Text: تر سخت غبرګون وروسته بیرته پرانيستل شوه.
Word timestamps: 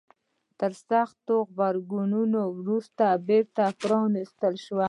تر 0.59 0.71
سخت 0.89 1.25
غبرګون 1.49 2.13
وروسته 2.57 3.05
بیرته 3.27 3.63
پرانيستل 3.79 4.55
شوه. 4.65 4.79